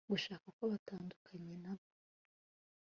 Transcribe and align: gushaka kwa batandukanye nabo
gushaka 0.11 0.45
kwa 0.55 0.65
batandukanye 0.71 1.53
nabo 1.63 1.87